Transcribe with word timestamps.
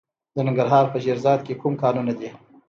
د 0.35 0.37
ننګرهار 0.47 0.85
په 0.93 0.97
شیرزاد 1.03 1.39
کې 1.45 1.59
کوم 1.61 1.73
کانونه 1.83 2.13
دي؟ 2.19 2.29